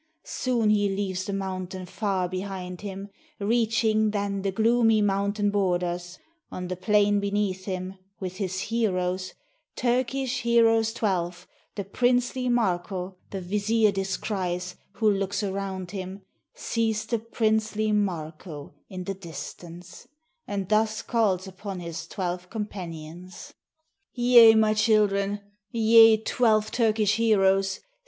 Soon 0.25 0.71
he 0.71 0.89
leaves 0.89 1.25
the 1.25 1.33
mountain 1.33 1.85
far 1.85 2.27
behind 2.27 2.81
him: 2.81 3.09
Reaching 3.39 4.09
then 4.09 4.41
the 4.41 4.51
gloomy 4.51 4.99
mountain 4.99 5.51
borders; 5.51 6.17
On 6.49 6.69
the 6.69 6.75
plain 6.75 7.19
beneath 7.19 7.65
him, 7.65 7.99
with 8.19 8.37
his 8.37 8.61
heroes— 8.61 9.35
Turkish 9.75 10.41
heroes 10.41 10.91
twelve, 10.91 11.47
the 11.75 11.83
princely 11.83 12.49
Marko 12.49 13.17
The 13.29 13.41
vizier 13.41 13.91
descries, 13.91 14.75
who 14.93 15.07
looks 15.07 15.43
around 15.43 15.91
him, 15.91 16.23
Sees 16.55 17.05
the 17.05 17.19
princely 17.19 17.91
Marko 17.91 18.73
in 18.89 19.03
the 19.03 19.13
distance, 19.13 20.07
And 20.47 20.67
thus 20.67 21.03
calls 21.03 21.45
upon 21.47 21.79
his 21.79 22.07
twelve 22.07 22.49
companions: 22.49 23.53
"Ye, 24.13 24.55
my 24.55 24.73
children! 24.73 25.41
ye, 25.69 26.17
twelve 26.17 26.71
Turkish 26.71 27.17
heroes! 27.17 27.81